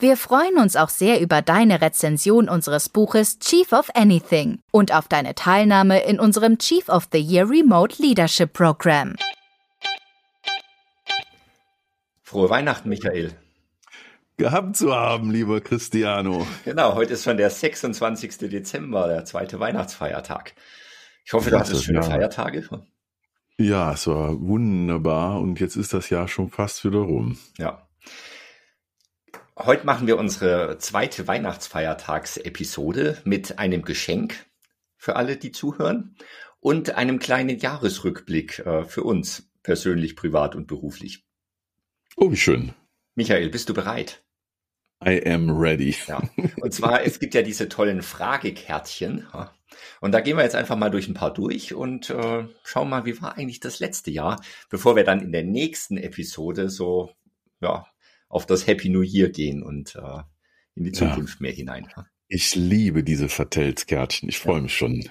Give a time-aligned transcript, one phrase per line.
[0.00, 5.08] Wir freuen uns auch sehr über deine Rezension unseres Buches Chief of Anything und auf
[5.08, 9.16] deine Teilnahme in unserem Chief of the Year Remote Leadership Program.
[12.22, 13.32] Frohe Weihnachten, Michael.
[14.36, 16.46] Gehabt zu haben, lieber Cristiano.
[16.64, 18.38] Genau, heute ist schon der 26.
[18.50, 20.54] Dezember, der zweite Weihnachtsfeiertag.
[21.24, 22.04] Ich hoffe, du hattest schöne ja.
[22.04, 22.68] Feiertage.
[23.56, 27.36] Ja, es war wunderbar und jetzt ist das Jahr schon fast wieder rum.
[27.56, 27.88] Ja,
[29.60, 34.46] Heute machen wir unsere zweite Weihnachtsfeiertagsepisode mit einem Geschenk
[34.96, 36.14] für alle, die zuhören
[36.60, 41.26] und einem kleinen Jahresrückblick äh, für uns persönlich, privat und beruflich.
[42.16, 42.72] Oh, wie schön.
[43.16, 44.22] Michael, bist du bereit?
[45.04, 45.96] I am ready.
[46.06, 46.22] Ja.
[46.60, 49.26] Und zwar, es gibt ja diese tollen Fragekärtchen.
[50.00, 53.06] Und da gehen wir jetzt einfach mal durch ein paar durch und äh, schauen mal,
[53.06, 57.10] wie war eigentlich das letzte Jahr, bevor wir dann in der nächsten Episode so
[57.60, 57.86] ja,
[58.28, 60.22] auf das Happy New Year gehen und äh,
[60.74, 61.42] in die Zukunft ja.
[61.42, 61.88] mehr hinein.
[62.28, 64.28] Ich liebe diese Verteltskärtchen.
[64.28, 64.62] Ich freue ja.
[64.62, 65.08] mich schon.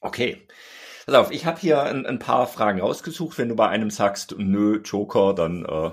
[0.00, 0.46] Okay.
[1.06, 3.38] Pass auf, ich habe hier ein, ein, paar Fragen rausgesucht.
[3.38, 5.90] Wenn du bei einem sagst, nö, Joker, dann äh,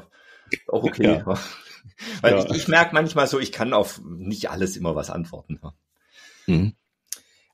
[0.68, 1.22] auch okay.
[1.26, 1.40] Ja.
[2.22, 5.60] Weil ich, ich merke manchmal so, ich kann auf nicht alles immer was antworten.
[6.48, 6.74] Mhm.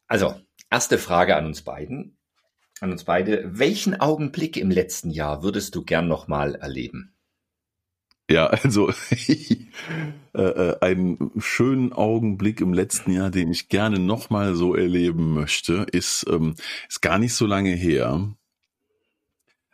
[0.07, 2.17] Also, erste Frage an uns beiden.
[2.79, 3.43] An uns beide.
[3.45, 7.13] Welchen Augenblick im letzten Jahr würdest du gern nochmal erleben?
[8.29, 14.75] Ja, also äh, äh, einen schönen Augenblick im letzten Jahr, den ich gerne nochmal so
[14.75, 16.53] erleben möchte, ist, ähm,
[16.87, 18.35] ist gar nicht so lange her.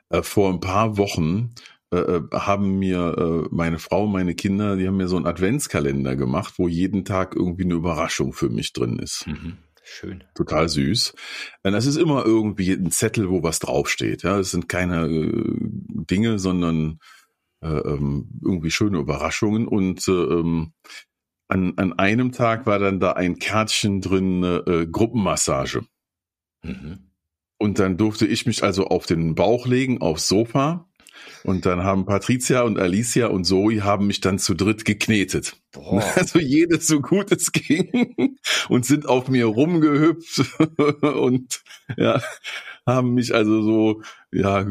[0.09, 1.53] Äh, vor ein paar Wochen
[1.91, 6.69] äh, haben mir meine Frau, meine Kinder, die haben mir so einen Adventskalender gemacht, wo
[6.69, 9.27] jeden Tag irgendwie eine Überraschung für mich drin ist.
[9.27, 9.57] Mhm.
[9.87, 10.23] Schön.
[10.33, 11.13] Total süß.
[11.61, 14.23] Das ist immer irgendwie ein Zettel, wo was draufsteht.
[14.23, 16.99] Ja, es sind keine Dinge, sondern
[17.67, 20.73] irgendwie schöne Überraschungen und äh, ähm,
[21.47, 25.85] an, an einem Tag war dann da ein Kärtchen drin, äh, Gruppenmassage.
[26.63, 27.11] Mhm.
[27.57, 30.89] Und dann durfte ich mich also auf den Bauch legen, aufs Sofa.
[31.43, 35.57] Und dann haben Patricia und Alicia und Zoe haben mich dann zu dritt geknetet.
[35.71, 36.03] Boah.
[36.15, 38.37] Also jedes so gut es ging
[38.69, 40.59] und sind auf mir rumgehüpft
[41.01, 41.63] und
[41.97, 42.21] ja,
[42.85, 44.65] haben mich also so ja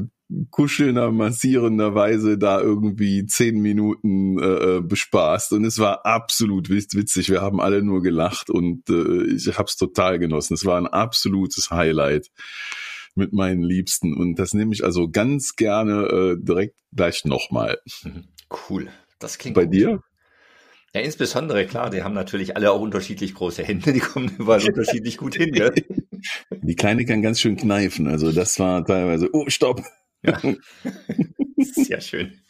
[0.50, 7.30] kuschelnder, massierender Weise da irgendwie zehn Minuten äh, äh bespaßt und es war absolut witzig.
[7.30, 10.54] Wir haben alle nur gelacht und äh, ich habe es total genossen.
[10.54, 12.30] Es war ein absolutes Highlight
[13.14, 17.78] mit meinen Liebsten und das nehme ich also ganz gerne äh, direkt gleich nochmal.
[18.02, 18.24] Mhm.
[18.68, 18.88] Cool.
[19.18, 19.74] Das klingt bei gut.
[19.74, 20.00] dir.
[20.94, 25.16] Ja, insbesondere, klar, die haben natürlich alle auch unterschiedlich große Hände, die kommen überall unterschiedlich
[25.16, 25.52] gut hin.
[25.52, 25.74] Gell?
[26.62, 29.82] Die Kleine kann ganz schön kneifen, also das war teilweise, oh, stopp,
[30.24, 30.40] ja.
[31.56, 32.40] Sehr schön.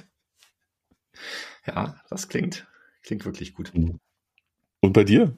[1.66, 2.66] Ja, das klingt,
[3.02, 3.72] klingt wirklich gut.
[3.74, 5.36] Und bei dir?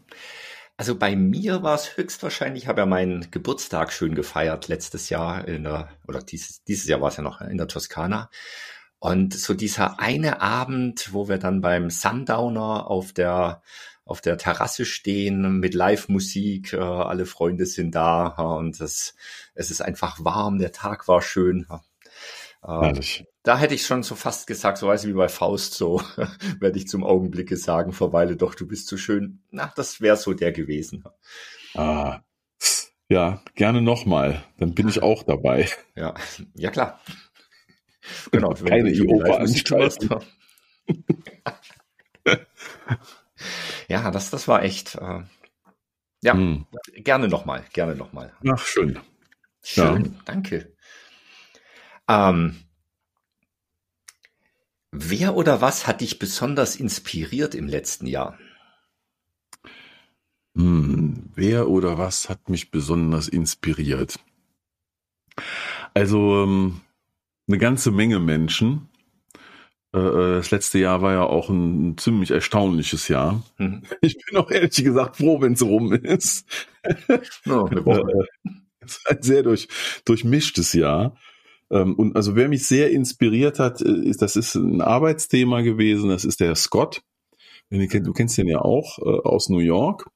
[0.77, 5.49] Also bei mir war es höchstwahrscheinlich, ich habe ja meinen Geburtstag schön gefeiert letztes Jahr
[5.49, 8.29] in der, oder dieses, dieses Jahr war es ja noch in der Toskana.
[8.99, 13.63] Und so dieser eine Abend, wo wir dann beim Sundowner auf der
[14.07, 19.15] auf der Terrasse stehen mit Live-Musik, äh, alle Freunde sind da und das,
[19.55, 21.67] es ist einfach warm, der Tag war schön.
[22.63, 23.25] Herrlich.
[23.43, 26.03] Da hätte ich schon so fast gesagt, so weiß ich wie bei Faust, so
[26.61, 29.43] werde ich zum Augenblicke sagen, verweile doch, du bist zu schön.
[29.51, 31.05] Na, das wäre so der gewesen.
[31.75, 32.21] Ah,
[33.09, 34.43] ja, gerne nochmal.
[34.59, 35.69] Dann bin ich auch dabei.
[35.95, 36.15] Ja,
[36.55, 37.01] ja klar.
[38.33, 38.55] Genau.
[38.55, 40.25] Keine IO-Veranstaltung.
[43.89, 44.97] ja, das, das war echt.
[44.97, 45.23] Äh,
[46.23, 46.67] ja, hm.
[46.97, 48.33] gerne nochmal, gerne nochmal.
[48.49, 48.99] Ach, schön.
[49.63, 50.11] Schön, ja.
[50.25, 50.76] danke.
[52.09, 52.57] Ähm,
[54.93, 58.39] wer oder was hat dich besonders inspiriert im letzten Jahr?
[60.57, 64.19] Hm, wer oder was hat mich besonders inspiriert?
[65.95, 66.81] Also ähm,
[67.49, 68.89] eine ganze Menge Menschen.
[69.95, 73.43] Äh, äh, das letzte Jahr war ja auch ein, ziemlich erstaunliches Jahr.
[73.59, 73.83] Mhm.
[74.01, 76.47] Ich bin auch ehrlich gesagt froh, wenn es rum ist.
[77.49, 78.29] Oh, eine Woche.
[79.07, 79.67] Ein sehr durch,
[80.05, 81.17] durchmischtes Jahr.
[81.71, 86.09] Ähm, und also wer mich sehr inspiriert hat, äh, ist, das ist ein Arbeitsthema gewesen,
[86.09, 87.03] das ist der Scott.
[87.71, 90.09] Du kennst den ja auch äh, aus New York.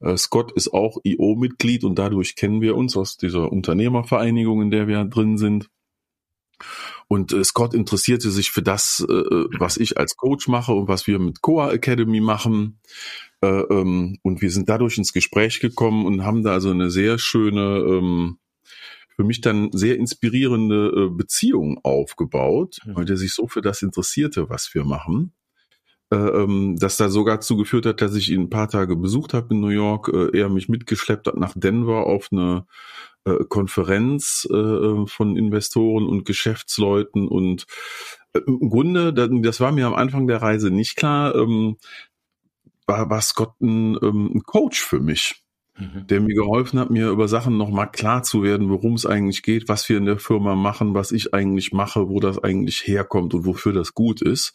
[0.00, 4.88] Äh, Scott ist auch IO-Mitglied und dadurch kennen wir uns aus dieser Unternehmervereinigung, in der
[4.88, 5.68] wir drin sind.
[7.06, 11.40] Und Scott interessierte sich für das, was ich als Coach mache und was wir mit
[11.40, 12.80] Coa Academy machen.
[13.40, 17.18] Äh, ähm, und wir sind dadurch ins Gespräch gekommen und haben da also eine sehr
[17.18, 18.38] schöne, ähm,
[19.18, 24.48] für mich dann sehr inspirierende äh, Beziehung aufgebaut, weil der sich so für das interessierte,
[24.48, 25.32] was wir machen.
[26.10, 29.34] Äh, ähm, das da sogar dazu geführt hat, dass ich ihn ein paar Tage besucht
[29.34, 32.64] habe in New York, äh, er mich mitgeschleppt hat nach Denver auf eine
[33.24, 37.66] äh, Konferenz äh, von Investoren und Geschäftsleuten und
[38.46, 41.76] im Grunde, das war mir am Anfang der Reise nicht klar, ähm,
[42.86, 45.42] war, war Scott ein, ähm, ein Coach für mich.
[45.78, 46.08] Mhm.
[46.08, 49.68] der mir geholfen hat, mir über Sachen nochmal klar zu werden, worum es eigentlich geht,
[49.68, 53.46] was wir in der Firma machen, was ich eigentlich mache, wo das eigentlich herkommt und
[53.46, 54.54] wofür das gut ist.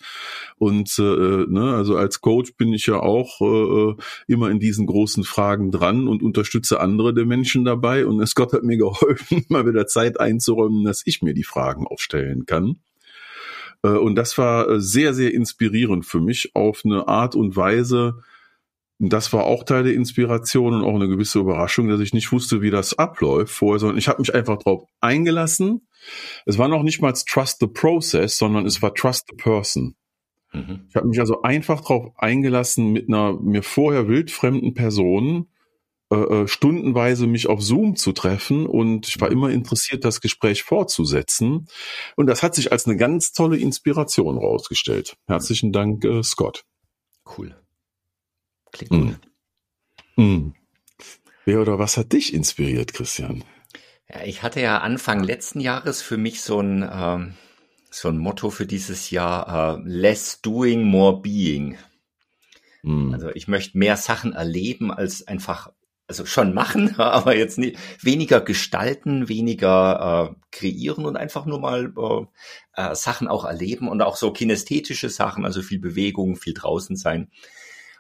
[0.58, 3.96] Und äh, ne, also als Coach bin ich ja auch äh,
[4.28, 8.06] immer in diesen großen Fragen dran und unterstütze andere der Menschen dabei.
[8.06, 12.00] Und Scott hat mir geholfen, mal wieder Zeit einzuräumen, dass ich mir die Fragen auch
[12.00, 12.80] stellen kann.
[13.82, 18.16] Äh, und das war sehr, sehr inspirierend für mich auf eine Art und Weise,
[19.00, 22.62] das war auch Teil der Inspiration und auch eine gewisse Überraschung, dass ich nicht wusste,
[22.62, 25.88] wie das abläuft vorher, sondern ich habe mich einfach drauf eingelassen.
[26.46, 29.96] Es war noch nicht mal Trust the Process, sondern es war Trust the Person.
[30.54, 30.86] Mhm.
[30.90, 35.48] Ich habe mich also einfach drauf eingelassen, mit einer mir vorher wildfremden Person
[36.14, 40.64] äh, äh, stundenweise mich auf Zoom zu treffen und ich war immer interessiert, das Gespräch
[40.64, 41.68] fortzusetzen.
[42.16, 45.18] Und das hat sich als eine ganz tolle Inspiration rausgestellt.
[45.26, 46.66] Herzlichen Dank, äh, Scott.
[47.38, 47.56] Cool.
[48.74, 49.20] Klingt gut.
[50.18, 50.50] Mm.
[51.46, 53.44] Wer oder was hat dich inspiriert, Christian?
[54.10, 57.34] Ja, ich hatte ja Anfang letzten Jahres für mich so ein, ähm,
[57.90, 61.78] so ein Motto für dieses Jahr, äh, less doing, more being.
[62.82, 63.14] Mm.
[63.14, 65.72] Also ich möchte mehr Sachen erleben als einfach,
[66.08, 71.94] also schon machen, aber jetzt nicht, weniger gestalten, weniger äh, kreieren und einfach nur mal
[71.96, 76.96] äh, äh, Sachen auch erleben und auch so kinästhetische Sachen, also viel Bewegung, viel draußen
[76.96, 77.30] sein.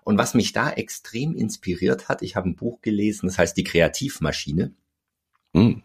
[0.03, 3.63] Und was mich da extrem inspiriert hat, ich habe ein Buch gelesen, das heißt Die
[3.63, 4.73] Kreativmaschine.
[5.53, 5.83] Mhm.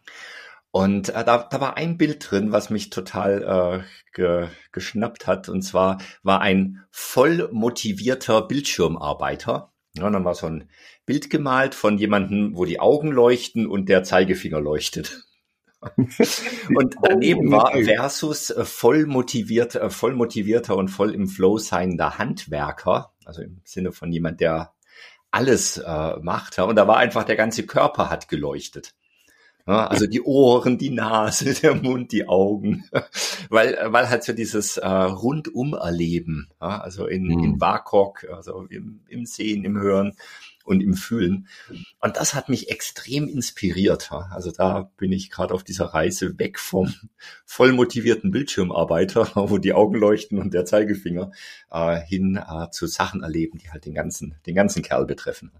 [0.70, 5.48] Und äh, da, da war ein Bild drin, was mich total äh, ge, geschnappt hat.
[5.48, 9.72] Und zwar war ein voll motivierter Bildschirmarbeiter.
[9.94, 10.68] Ja, dann war so ein
[11.06, 15.24] Bild gemalt von jemandem, wo die Augen leuchten und der Zeigefinger leuchtet.
[15.96, 22.18] und daneben war versus äh, voll motiviert, äh, voll motivierter und voll im Flow seiender
[22.18, 24.72] Handwerker, also im Sinne von jemand, der
[25.30, 26.56] alles äh, macht.
[26.56, 28.94] Ja, und da war einfach der ganze Körper hat geleuchtet.
[29.66, 32.84] Ja, also die Ohren, die Nase, der Mund, die Augen,
[33.50, 37.44] weil weil halt so dieses äh, rundum erleben, ja, also in, mhm.
[37.44, 40.16] in WAKOK, also im, im Sehen, im Hören,
[40.68, 41.48] und im Fühlen.
[42.00, 44.12] Und das hat mich extrem inspiriert.
[44.12, 46.92] Also da bin ich gerade auf dieser Reise weg vom
[47.44, 51.32] voll motivierten Bildschirmarbeiter, wo die Augen leuchten und der Zeigefinger,
[51.70, 55.50] äh, hin äh, zu Sachen erleben, die halt den ganzen, den ganzen Kerl betreffen.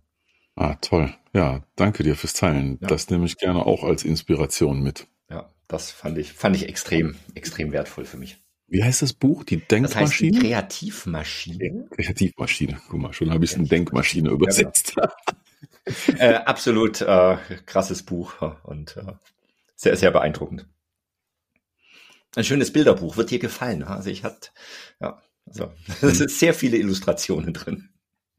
[0.54, 1.14] Ah, toll.
[1.32, 2.78] Ja, danke dir fürs Teilen.
[2.80, 2.88] Ja.
[2.88, 5.06] Das nehme ich gerne auch als Inspiration mit.
[5.30, 8.38] Ja, das fand ich, fand ich extrem, extrem wertvoll für mich.
[8.68, 9.44] Wie heißt das Buch?
[9.44, 9.88] Die Denkmaschine?
[9.88, 11.88] Das heißt die Kreativmaschine.
[11.90, 12.78] Kreativmaschine.
[12.88, 14.94] Guck mal, schon habe ich es in Denkmaschine übersetzt.
[14.94, 15.12] Ja,
[16.06, 16.18] genau.
[16.22, 18.34] äh, absolut äh, krasses Buch
[18.64, 19.12] und äh,
[19.74, 20.66] sehr, sehr beeindruckend.
[22.36, 23.82] Ein schönes Bilderbuch, wird dir gefallen.
[23.82, 24.50] Also ich hatte,
[25.00, 25.72] ja, also
[26.02, 27.88] es sind sehr viele Illustrationen drin.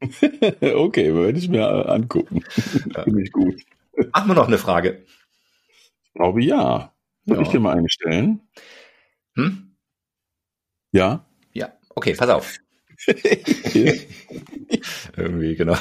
[0.60, 2.42] okay, werde ich mir äh, angucken.
[3.04, 3.60] Finde ich gut.
[4.12, 5.04] Machen wir noch eine Frage.
[6.04, 6.94] Ich glaube ja.
[7.26, 7.42] Soll ja.
[7.42, 8.40] ich dir mal eine stellen?
[9.34, 9.69] Hm?
[10.92, 11.24] Ja?
[11.52, 12.58] Ja, okay, pass auf.
[15.16, 15.76] Irgendwie, genau.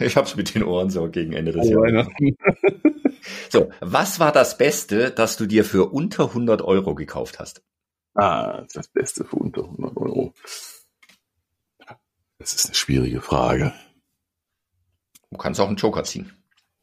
[0.00, 2.08] Ich habe es mit den Ohren so gegen Ende des oh, Jahres.
[3.48, 7.62] so, was war das Beste, das du dir für unter 100 Euro gekauft hast?
[8.14, 10.34] Ah, das Beste für unter 100 Euro.
[12.38, 13.72] Das ist eine schwierige Frage.
[15.30, 16.32] Du kannst auch einen Joker ziehen.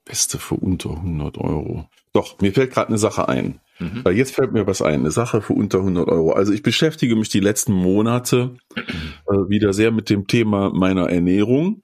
[0.06, 1.88] Beste für unter 100 Euro.
[2.14, 3.60] Doch, mir fällt gerade eine Sache ein.
[3.80, 4.02] Mhm.
[4.04, 6.32] Weil jetzt fällt mir was ein, eine Sache für unter 100 Euro.
[6.32, 11.82] Also ich beschäftige mich die letzten Monate äh, wieder sehr mit dem Thema meiner Ernährung,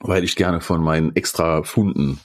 [0.00, 2.20] weil ich gerne von meinen extra Funden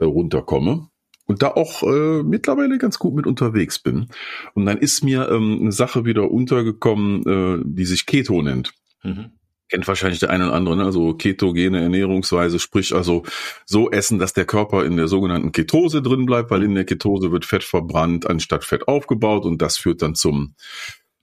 [0.00, 0.88] äh, runterkomme
[1.26, 4.08] und da auch äh, mittlerweile ganz gut mit unterwegs bin.
[4.54, 8.72] Und dann ist mir ähm, eine Sache wieder untergekommen, äh, die sich Keto nennt.
[9.04, 9.30] Mhm
[9.68, 10.84] kennt wahrscheinlich der eine oder andere, ne?
[10.84, 13.24] also ketogene Ernährungsweise, sprich also
[13.64, 17.32] so essen, dass der Körper in der sogenannten Ketose drin bleibt, weil in der Ketose
[17.32, 20.54] wird Fett verbrannt anstatt Fett aufgebaut und das führt dann zum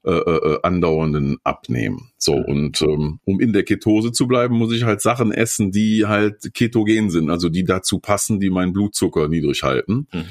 [0.04, 2.12] äh, äh, andauernden Abnehmen.
[2.18, 6.08] So und ähm, um in der Ketose zu bleiben, muss ich halt Sachen essen, die
[6.08, 10.08] halt ketogen sind, also die dazu passen, die meinen Blutzucker niedrig halten.
[10.12, 10.26] Mhm.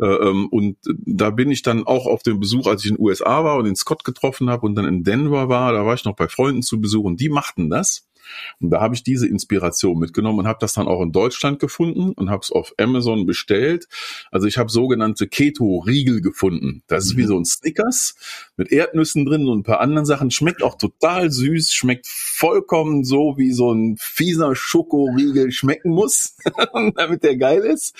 [0.00, 3.04] Äh, ähm, und da bin ich dann auch auf dem Besuch, als ich in den
[3.04, 6.04] USA war und den Scott getroffen habe und dann in Denver war, da war ich
[6.04, 8.08] noch bei Freunden zu Besuch und die machten das.
[8.60, 12.12] Und da habe ich diese Inspiration mitgenommen und habe das dann auch in Deutschland gefunden
[12.12, 13.88] und habe es auf Amazon bestellt.
[14.30, 16.82] Also ich habe sogenannte Keto-Riegel gefunden.
[16.86, 17.28] Das ist wie mhm.
[17.28, 18.14] so ein Snickers
[18.56, 20.30] mit Erdnüssen drin und ein paar anderen Sachen.
[20.30, 26.36] Schmeckt auch total süß, schmeckt vollkommen so, wie so ein fieser Schokoriegel schmecken muss,
[26.96, 27.94] damit der geil ist.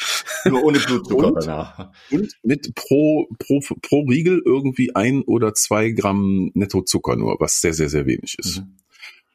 [0.45, 1.91] Nur ohne Blutzucker und, danach.
[2.11, 7.75] Und mit pro, pro, pro Riegel irgendwie ein oder zwei Gramm Nettozucker nur, was sehr,
[7.75, 8.61] sehr, sehr wenig ist.
[8.61, 8.84] Mhm.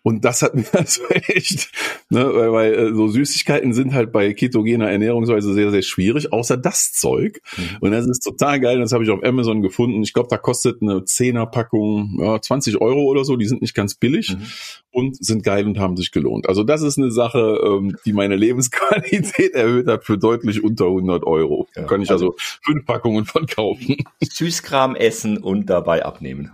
[0.09, 1.69] Und das hat mir also echt,
[2.09, 6.57] ne, weil, weil äh, so Süßigkeiten sind halt bei ketogener Ernährungsweise sehr, sehr schwierig, außer
[6.57, 7.39] das Zeug.
[7.55, 7.77] Mhm.
[7.81, 8.79] Und das ist total geil.
[8.79, 10.01] Das habe ich auf Amazon gefunden.
[10.01, 13.35] Ich glaube, da kostet eine Zehnerpackung ja, 20 Euro oder so.
[13.35, 14.45] Die sind nicht ganz billig mhm.
[14.89, 16.49] und sind geil und haben sich gelohnt.
[16.49, 21.23] Also das ist eine Sache, ähm, die meine Lebensqualität erhöht hat für deutlich unter 100
[21.23, 21.67] Euro.
[21.75, 23.97] Ja, da kann ich also, also fünf Packungen von kaufen.
[24.23, 26.51] Süßkram essen und dabei abnehmen.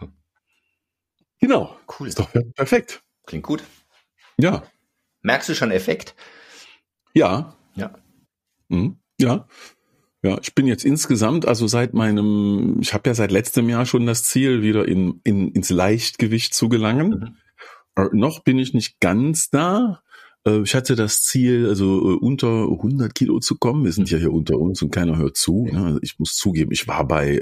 [1.40, 1.74] Genau.
[1.98, 2.10] Cool.
[2.10, 3.05] Ist doch perfekt.
[3.26, 3.64] Klingt gut.
[4.38, 4.64] Ja.
[5.22, 6.16] Merkst du schon Effekt?
[7.14, 7.56] Ja.
[7.76, 7.94] Ja.
[8.70, 8.98] Mhm.
[9.20, 9.48] Ja.
[10.24, 14.08] Ja, ich bin jetzt insgesamt, also seit meinem, ich habe ja seit letztem Jahr schon
[14.08, 17.10] das Ziel, wieder in, in, ins Leichtgewicht zu gelangen.
[17.96, 18.04] Mhm.
[18.04, 20.02] Äh, noch bin ich nicht ganz da.
[20.46, 23.86] Äh, ich hatte das Ziel, also äh, unter 100 Kilo zu kommen.
[23.86, 25.68] Wir sind ja hier unter uns und keiner hört zu.
[25.72, 26.00] Ne?
[26.02, 27.38] Ich muss zugeben, ich war bei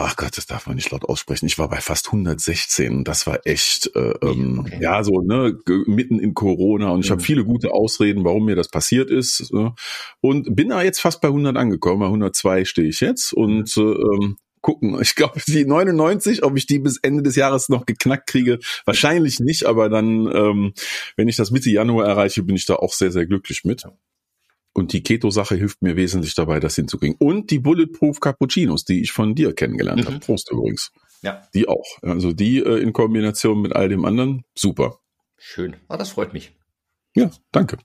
[0.00, 1.46] ach Gott, das darf man nicht laut aussprechen.
[1.46, 3.04] Ich war bei fast 116.
[3.04, 4.78] Das war echt, äh, ähm, okay.
[4.80, 7.14] ja, so ne, mitten in Corona und ich mhm.
[7.14, 9.50] habe viele gute Ausreden, warum mir das passiert ist.
[9.52, 9.70] Äh,
[10.20, 12.00] und bin da jetzt fast bei 100 angekommen.
[12.00, 13.82] Bei 102 stehe ich jetzt und mhm.
[13.82, 14.98] äh, ähm, gucken.
[15.00, 19.38] Ich glaube, die 99, ob ich die bis Ende des Jahres noch geknackt kriege, wahrscheinlich
[19.38, 20.72] nicht, aber dann, ähm,
[21.16, 23.84] wenn ich das Mitte Januar erreiche, bin ich da auch sehr, sehr glücklich mit.
[24.74, 27.16] Und die Keto-Sache hilft mir wesentlich dabei, das hinzukriegen.
[27.18, 30.06] Und die Bulletproof Cappuccinos, die ich von dir kennengelernt mhm.
[30.06, 30.18] habe.
[30.18, 30.90] Prost übrigens.
[31.22, 31.42] Ja.
[31.54, 31.86] Die auch.
[32.02, 34.98] Also die äh, in Kombination mit all dem anderen, super.
[35.38, 35.76] Schön.
[35.88, 36.56] Ah, das freut mich.
[37.14, 37.78] Ja, danke.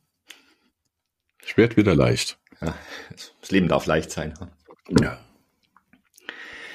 [1.45, 2.39] Ich werde wieder leicht.
[2.59, 2.75] Ja,
[3.11, 4.33] das Leben darf leicht sein.
[4.99, 5.19] Ja.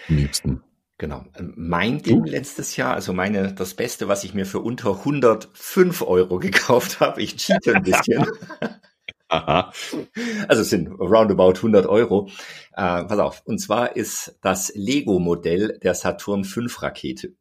[0.09, 0.63] Am liebsten.
[0.97, 1.25] Genau.
[1.57, 2.25] Mein Ding uh.
[2.25, 7.21] letztes Jahr, also meine, das Beste, was ich mir für unter 105 Euro gekauft habe,
[7.21, 8.27] ich cheate ein bisschen.
[10.49, 12.29] Also es sind roundabout 100 Euro.
[12.73, 13.43] Äh, pass auf.
[13.45, 17.35] Und zwar ist das Lego-Modell der Saturn V Rakete.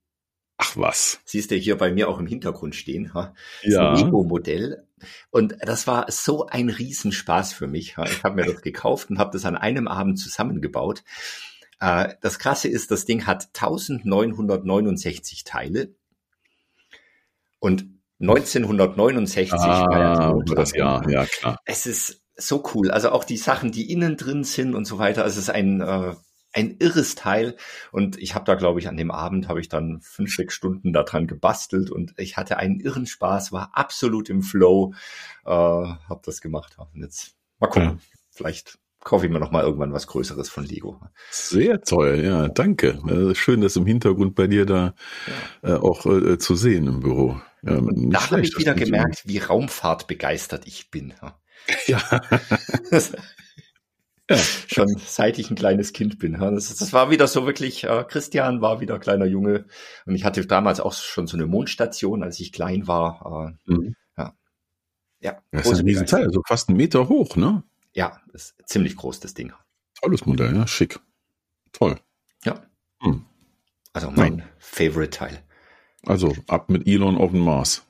[0.57, 1.19] Ach was.
[1.25, 3.13] Siehst du hier bei mir auch im Hintergrund stehen.
[3.13, 3.33] Ha?
[3.63, 3.95] Ja.
[3.95, 4.87] Lego-Modell.
[5.29, 7.97] Und das war so ein Riesenspaß für mich.
[7.97, 8.05] Ha?
[8.05, 11.03] Ich habe mir das gekauft und habe das an einem Abend zusammengebaut.
[11.79, 15.95] Äh, das Krasse ist, das Ding hat 1969 Teile.
[17.59, 17.85] Und
[18.23, 21.59] 1969 ah, war ja das Jahr, ja klar.
[21.65, 22.89] Es ist so cool.
[22.89, 25.23] Also auch die Sachen, die innen drin sind und so weiter.
[25.23, 26.15] Also es ist ein äh,
[26.55, 27.55] ein irres Teil
[27.91, 30.93] und ich habe da glaube ich an dem Abend habe ich dann fünf sechs Stunden
[30.93, 34.93] daran gebastelt und ich hatte einen irren Spaß, war absolut im Flow,
[35.45, 36.77] äh, habe das gemacht.
[36.77, 37.97] Und jetzt mal gucken, ja.
[38.29, 41.01] vielleicht kaufe ich mir noch mal irgendwann was Größeres von Lego.
[41.31, 42.99] Sehr toll, ja, danke.
[43.05, 44.93] Also schön, das im Hintergrund bei dir da
[45.63, 45.75] ja.
[45.75, 47.41] äh, auch äh, zu sehen im Büro.
[47.65, 51.13] Ja, da habe ich wieder gemerkt, wie Raumfahrt begeistert ich bin.
[51.87, 52.03] Ja.
[54.29, 54.37] ja.
[54.67, 56.33] Schon seit ich ein kleines Kind bin.
[56.33, 59.65] Das, das war wieder so wirklich, äh, Christian war wieder kleiner Junge
[60.05, 63.55] und ich hatte damals auch schon so eine Mondstation, als ich klein war.
[63.67, 63.95] Äh, mhm.
[64.17, 64.35] Ja.
[65.19, 67.63] Ja, das ist ein Riesenteil, also fast einen Meter hoch, ne?
[67.93, 69.53] Ja, ist ziemlich groß, das Ding.
[70.01, 70.99] Tolles Modell, ja, schick.
[71.71, 71.99] Toll.
[72.43, 72.61] Ja.
[73.01, 73.25] Hm.
[73.93, 74.45] Also mein ja.
[74.57, 75.43] Favorite-Teil.
[76.05, 77.85] Also ab mit Elon auf den Mars.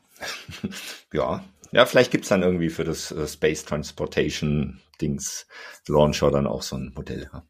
[1.14, 1.44] ja.
[1.72, 5.48] Ja, vielleicht gibt's dann irgendwie für das äh, Space Transportation Dings
[5.88, 7.30] Launcher dann auch so ein Modell.
[7.34, 7.44] Ja.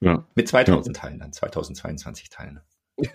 [0.00, 0.26] ja.
[0.34, 1.02] Mit 2000 ja.
[1.02, 2.60] Teilen dann, 2022 Teilen.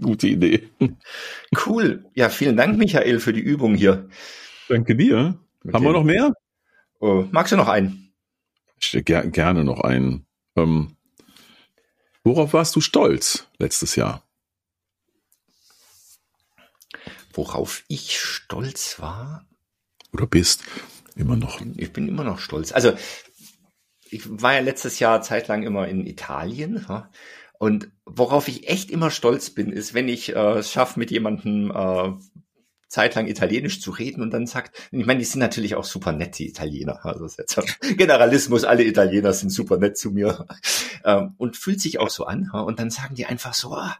[0.00, 0.68] Gute Idee.
[1.66, 2.04] Cool.
[2.14, 4.08] Ja, vielen Dank, Michael, für die Übung hier.
[4.68, 5.38] Danke dir.
[5.64, 5.72] Okay.
[5.72, 6.32] Haben wir noch mehr?
[7.00, 8.12] Oh, magst du noch einen?
[8.80, 10.26] Ich ger gerne noch einen.
[10.56, 10.96] Ähm,
[12.24, 14.25] worauf warst du stolz letztes Jahr?
[17.36, 19.46] Worauf ich stolz war?
[20.12, 20.62] Oder bist?
[21.16, 21.60] Immer noch.
[21.76, 22.72] Ich bin immer noch stolz.
[22.72, 22.92] Also,
[24.10, 26.86] ich war ja letztes Jahr zeitlang immer in Italien.
[27.58, 31.70] Und worauf ich echt immer stolz bin, ist, wenn ich äh, es schaffe, mit jemandem
[31.70, 32.12] äh,
[32.88, 36.38] zeitlang Italienisch zu reden und dann sagt, ich meine, die sind natürlich auch super nett,
[36.38, 37.04] die Italiener.
[37.04, 40.46] Also das ist jetzt Generalismus, alle Italiener sind super nett zu mir.
[41.04, 42.50] Ähm, und fühlt sich auch so an.
[42.50, 43.96] Und dann sagen die einfach so, ah,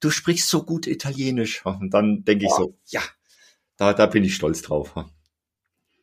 [0.00, 1.64] du sprichst so gut Italienisch.
[1.64, 3.02] Und dann denke ich so, ja,
[3.76, 4.94] da, da bin ich stolz drauf.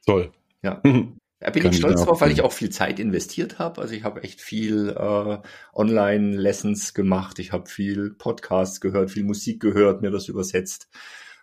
[0.06, 0.32] Toll.
[0.64, 0.82] Ja.
[1.40, 3.80] Da bin Kann ich stolz drauf, weil ich auch viel Zeit investiert habe.
[3.80, 5.38] Also ich habe echt viel äh,
[5.72, 10.90] Online-Lessons gemacht, ich habe viel Podcasts gehört, viel Musik gehört, mir das übersetzt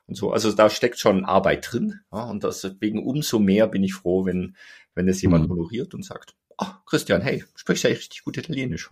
[0.09, 0.33] und so.
[0.33, 2.01] Also da steckt schon Arbeit drin.
[2.11, 4.57] Ja, und deswegen umso mehr bin ich froh, wenn,
[4.97, 5.53] wenn es jemand Mhm.
[5.53, 8.91] honoriert und sagt, oh, Christian, hey, sprichst ja echt richtig gut Italienisch.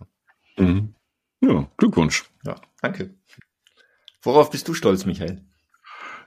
[0.57, 0.95] Mhm.
[1.41, 2.23] Ja, Glückwunsch.
[2.45, 3.13] Ja, danke.
[4.23, 5.41] Worauf bist du stolz, Michael?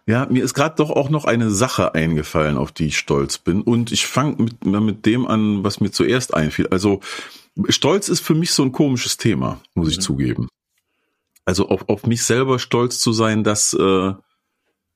[0.06, 3.62] Ja, mir ist gerade doch auch noch eine Sache eingefallen, auf die ich stolz bin.
[3.62, 6.68] Und ich fange mit, mit dem an, was mir zuerst einfiel.
[6.68, 7.00] Also
[7.68, 10.02] Stolz ist für mich so ein komisches Thema, muss ich Mhm.
[10.02, 10.48] zugeben.
[11.44, 14.12] Also auf, auf mich selber stolz zu sein, das äh,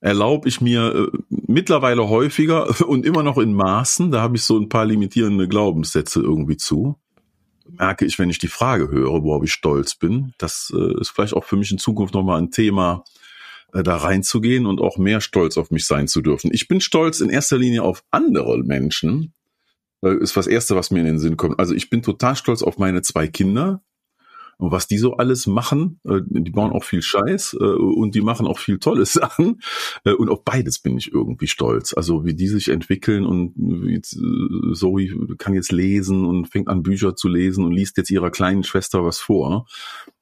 [0.00, 4.10] erlaube ich mir äh, mittlerweile häufiger und immer noch in Maßen.
[4.10, 6.96] Da habe ich so ein paar limitierende Glaubenssätze irgendwie zu.
[7.78, 10.34] Merke ich, wenn ich die Frage höre, worauf ich stolz bin.
[10.38, 13.04] Das äh, ist vielleicht auch für mich in Zukunft nochmal ein Thema,
[13.72, 16.50] äh, da reinzugehen und auch mehr stolz auf mich sein zu dürfen.
[16.52, 19.32] Ich bin stolz in erster Linie auf andere Menschen.
[20.02, 21.58] Äh, Ist das Erste, was mir in den Sinn kommt.
[21.58, 23.82] Also ich bin total stolz auf meine zwei Kinder
[24.60, 26.00] und was die so alles machen.
[26.04, 29.60] Äh, Die bauen auch viel Scheiß äh, und die machen auch viel tolle Sachen.
[30.04, 31.94] Äh, Und auf beides bin ich irgendwie stolz.
[31.94, 37.16] Also wie die sich entwickeln und wie Zoe kann jetzt lesen und fängt an Bücher
[37.16, 39.66] zu lesen und liest jetzt ihrer kleinen Schwester was vor.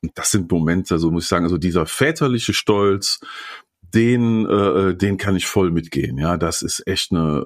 [0.02, 3.20] Und das sind Momente, also muss ich sagen, also dieser väterliche Stolz,
[3.94, 6.18] den, den kann ich voll mitgehen.
[6.18, 7.42] Ja, das ist echt eine,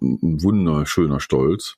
[0.00, 1.76] ein wunderschöner Stolz.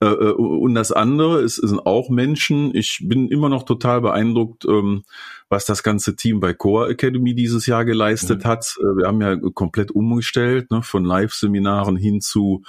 [0.00, 2.74] Äh, äh, und das andere ist, sind auch Menschen.
[2.74, 5.04] Ich bin immer noch total beeindruckt, ähm,
[5.48, 8.48] was das ganze Team bei Core Academy dieses Jahr geleistet Mhm.
[8.48, 8.76] hat.
[8.80, 12.62] Äh, Wir haben ja komplett umgestellt, ne, von Live-Seminaren hin zu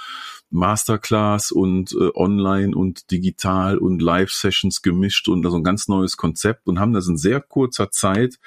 [0.52, 6.68] Masterclass und äh, online und digital und Live-Sessions gemischt und also ein ganz neues Konzept
[6.68, 8.40] und haben das in sehr kurzer Zeit,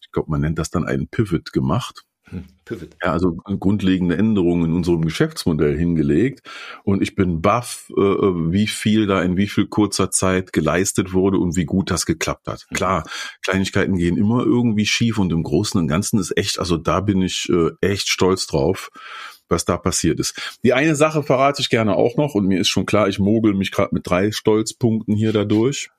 [0.00, 2.04] ich glaube, man nennt das dann einen Pivot gemacht.
[2.64, 2.96] Pivot.
[3.02, 6.48] Ja, also grundlegende Änderungen in unserem Geschäftsmodell hingelegt.
[6.84, 11.38] Und ich bin baff, äh, wie viel da in wie viel kurzer Zeit geleistet wurde
[11.38, 12.66] und wie gut das geklappt hat.
[12.74, 13.04] Klar,
[13.42, 17.22] Kleinigkeiten gehen immer irgendwie schief und im Großen und Ganzen ist echt, also da bin
[17.22, 18.90] ich äh, echt stolz drauf,
[19.48, 20.58] was da passiert ist.
[20.62, 23.54] Die eine Sache verrate ich gerne auch noch und mir ist schon klar, ich mogel
[23.54, 25.90] mich gerade mit drei Stolzpunkten hier dadurch.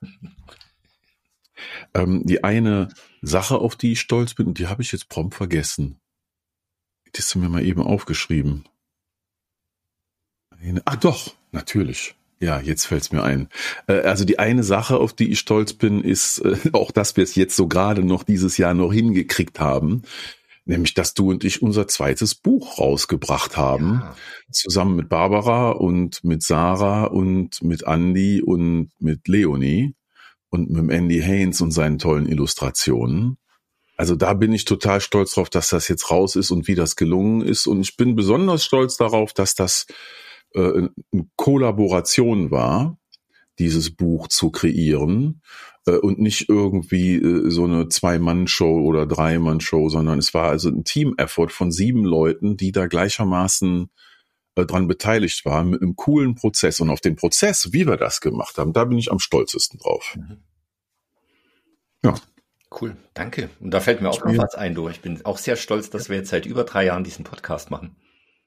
[1.92, 2.88] Ähm, die eine
[3.20, 5.99] Sache, auf die ich stolz bin, und die habe ich jetzt prompt vergessen.
[7.14, 8.64] Die hast du mir mal eben aufgeschrieben.
[10.60, 12.14] Eine- Ach doch, natürlich.
[12.42, 13.48] Ja, jetzt fällt's mir ein.
[13.86, 17.24] Äh, Also die eine Sache, auf die ich stolz bin, ist äh, auch, dass wir
[17.24, 20.02] es jetzt so gerade noch dieses Jahr noch hingekriegt haben.
[20.64, 24.16] Nämlich, dass du und ich unser zweites Buch rausgebracht haben Ja.
[24.52, 29.94] zusammen mit Barbara und mit Sarah und mit Andy und mit Leonie
[30.50, 33.36] und mit Andy Haynes und seinen tollen Illustrationen.
[34.00, 36.96] Also da bin ich total stolz drauf, dass das jetzt raus ist und wie das
[36.96, 37.66] gelungen ist.
[37.66, 39.86] Und ich bin besonders stolz darauf, dass das
[40.54, 40.90] äh, eine
[41.36, 42.96] Kollaboration war,
[43.58, 45.42] dieses Buch zu kreieren
[45.84, 50.84] äh, und nicht irgendwie äh, so eine Zwei-Mann-Show oder Drei-Mann-Show, sondern es war also ein
[50.84, 53.90] Team-Effort von sieben Leuten, die da gleichermaßen
[54.54, 56.80] äh, dran beteiligt waren mit einem coolen Prozess.
[56.80, 60.16] Und auf den Prozess, wie wir das gemacht haben, da bin ich am stolzesten drauf.
[62.02, 62.14] Ja.
[62.72, 63.50] Cool, danke.
[63.60, 64.88] Und da fällt mir auch noch was ein, du.
[64.88, 67.96] Ich bin auch sehr stolz, dass wir jetzt seit über drei Jahren diesen Podcast machen.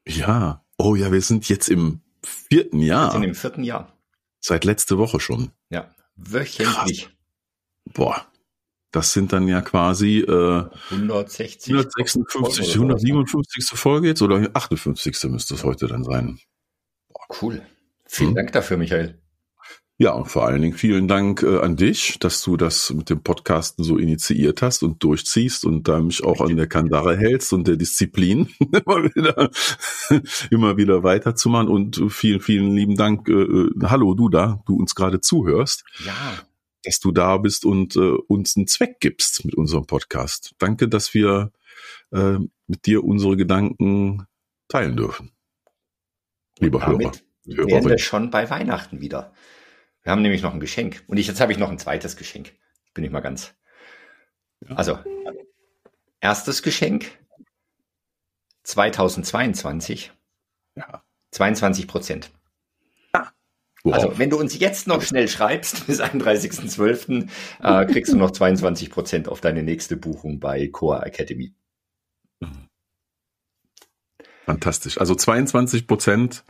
[0.08, 0.64] Ja.
[0.78, 3.12] Oh ja, wir sind jetzt im vierten Wir Jahr.
[3.12, 3.98] sind im vierten Jahr.
[4.40, 5.52] Seit letzte Woche schon.
[5.70, 7.10] Ja, wöchentlich.
[7.94, 8.26] Boah.
[8.92, 11.74] Das sind dann ja quasi äh, 160.
[11.74, 13.10] 156, Folgen oder sowas, ne?
[13.10, 13.66] 157.
[13.80, 15.24] Folge jetzt oder 58.
[15.32, 16.40] müsste es heute dann sein.
[17.10, 17.62] Boah, cool.
[18.06, 18.36] Vielen Hm.
[18.36, 19.20] Dank dafür, Michael.
[20.04, 23.24] Ja, und vor allen Dingen vielen Dank äh, an dich, dass du das mit dem
[23.24, 27.70] Podcasten so initiiert hast und durchziehst und da mich auch an der Kandare hältst und
[27.70, 29.50] der Disziplin immer wieder,
[30.52, 31.70] immer wieder weiterzumachen.
[31.70, 33.30] Und vielen, vielen lieben Dank.
[33.30, 36.34] Äh, äh, hallo, du da, du uns gerade zuhörst, Ja,
[36.84, 40.54] dass du da bist und äh, uns einen Zweck gibst mit unserem Podcast.
[40.58, 41.54] Danke, dass wir
[42.12, 44.28] äh, mit dir unsere Gedanken
[44.68, 45.32] teilen dürfen.
[46.60, 47.14] Lieber Hörer.
[47.46, 47.70] Hörerin.
[47.70, 49.32] wären wir schon bei Weihnachten wieder.
[50.04, 51.04] Wir haben nämlich noch ein Geschenk.
[51.08, 52.54] Und ich, jetzt habe ich noch ein zweites Geschenk.
[52.94, 53.56] Bin ich mal ganz.
[54.76, 55.00] Also,
[56.22, 57.18] erstes Geschenk
[58.64, 60.12] 2022,
[60.76, 61.04] Ja.
[61.32, 62.32] 22 Prozent.
[63.86, 63.96] Wow.
[63.96, 67.28] Also, wenn du uns jetzt noch schnell schreibst, bis 31.12.,
[67.62, 71.54] äh, kriegst du noch 22 Prozent auf deine nächste Buchung bei Core Academy.
[74.46, 74.98] Fantastisch.
[74.98, 76.46] Also 22 Prozent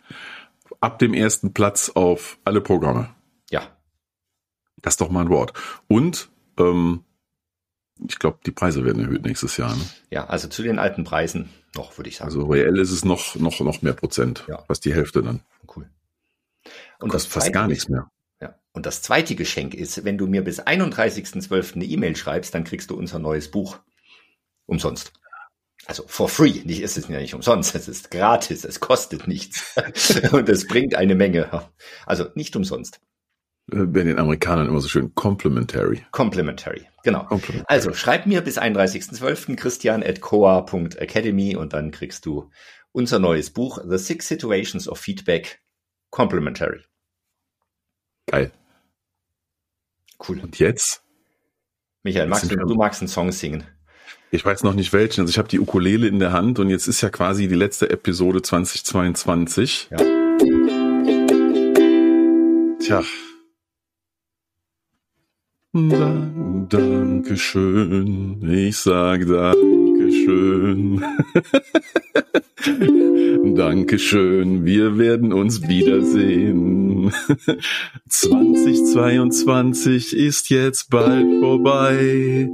[0.79, 3.09] ab dem ersten Platz auf alle Programme.
[3.53, 3.77] Ja,
[4.81, 5.53] Das ist doch mal ein Wort.
[5.87, 7.03] Und ähm,
[8.07, 9.75] ich glaube, die Preise werden erhöht nächstes Jahr.
[9.75, 9.81] Ne?
[10.09, 12.29] ja, also zu den alten Preisen noch, würde ich sagen.
[12.29, 14.63] Also reell ist es noch noch noch mehr Prozent, Ja.
[14.63, 15.41] fast die Hälfte dann.
[15.75, 15.89] cool.
[16.99, 18.09] Und Kostet das fast gar nichts mehr.
[18.41, 18.55] Ja.
[18.73, 21.75] Und das zweite Geschenk ist, wenn du mir bis 31.12.
[21.75, 23.79] eine E-Mail schreibst, dann kriegst du unser neues Buch
[24.65, 25.13] umsonst.
[25.85, 29.75] Also for free, nicht, es ist ja nicht umsonst, es ist gratis, es kostet nichts
[30.31, 31.69] und es bringt eine Menge.
[32.05, 32.99] Also nicht umsonst.
[33.71, 36.05] Äh, Bei den Amerikanern immer so schön complimentary.
[36.11, 37.25] Complimentary, genau.
[37.25, 37.65] Complimentary.
[37.67, 39.55] Also schreib mir bis 31.12.
[39.55, 42.49] christian at coa.academy und dann kriegst du
[42.91, 45.61] unser neues Buch The Six Situations of Feedback
[46.11, 46.81] Complimentary.
[48.27, 48.51] Geil.
[50.27, 50.39] Cool.
[50.39, 51.03] Und jetzt?
[52.03, 53.63] Michael, magst du, du magst einen Song singen?
[54.31, 55.21] Ich weiß noch nicht welchen.
[55.21, 57.89] Also ich habe die Ukulele in der Hand und jetzt ist ja quasi die letzte
[57.89, 59.89] Episode 2022.
[59.91, 59.97] Ja.
[62.79, 63.03] Tja.
[65.75, 68.47] Dank, Dankeschön.
[68.47, 71.03] Ich sag Dankeschön.
[73.55, 74.65] Dankeschön.
[74.65, 77.11] Wir werden uns wiedersehen.
[78.07, 82.51] 2022 ist jetzt bald vorbei.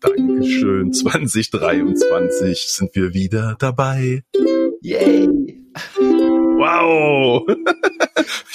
[0.00, 0.92] Dankeschön.
[0.92, 4.24] 2023 sind wir wieder dabei.
[4.80, 5.28] Yay!
[6.60, 7.46] Wow!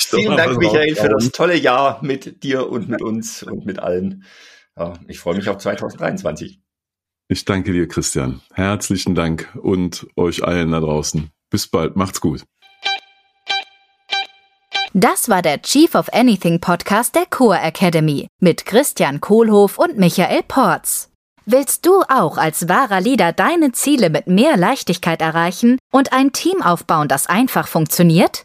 [0.09, 4.23] Vielen Dank, Michael, für das tolle Jahr mit dir und mit uns und mit allen.
[4.77, 6.59] Ja, ich freue mich auf 2023.
[7.27, 8.41] Ich danke dir, Christian.
[8.53, 11.29] Herzlichen Dank und euch allen da draußen.
[11.49, 11.95] Bis bald.
[11.95, 12.43] Macht's gut.
[14.93, 20.43] Das war der Chief of Anything Podcast der Core Academy mit Christian Kohlhoff und Michael
[20.47, 21.09] Porz.
[21.45, 26.61] Willst du auch als wahrer Leader deine Ziele mit mehr Leichtigkeit erreichen und ein Team
[26.61, 28.44] aufbauen, das einfach funktioniert?